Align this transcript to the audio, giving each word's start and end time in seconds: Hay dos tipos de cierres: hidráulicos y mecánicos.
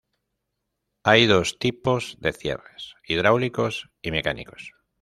Hay 1.03 1.27
dos 1.27 1.59
tipos 1.59 2.17
de 2.19 2.33
cierres: 2.33 2.95
hidráulicos 3.07 3.91
y 4.01 4.09
mecánicos. 4.09 4.73